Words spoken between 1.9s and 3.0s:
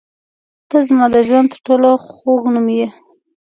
خوږ نوم یې.